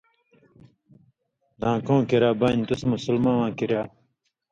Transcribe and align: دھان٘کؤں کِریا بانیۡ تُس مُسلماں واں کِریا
دھان٘کؤں 1.59 2.03
کِریا 2.09 2.31
بانیۡ 2.39 2.67
تُس 2.69 2.81
مُسلماں 2.91 3.35
واں 3.39 3.51
کِریا 3.57 3.81